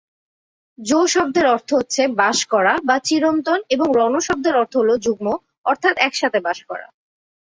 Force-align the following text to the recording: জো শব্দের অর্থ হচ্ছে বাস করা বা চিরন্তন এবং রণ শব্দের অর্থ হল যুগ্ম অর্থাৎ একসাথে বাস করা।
জো 0.79 0.99
শব্দের 1.07 1.45
অর্থ 1.47 1.69
হচ্ছে 1.73 2.01
বাস 2.19 2.39
করা 2.45 2.73
বা 2.87 2.95
চিরন্তন 3.03 3.59
এবং 3.69 3.87
রণ 3.97 4.13
শব্দের 4.19 4.55
অর্থ 4.55 4.73
হল 4.77 4.91
যুগ্ম 5.05 5.27
অর্থাৎ 5.65 5.95
একসাথে 5.99 6.39
বাস 6.39 6.59
করা। 6.69 6.87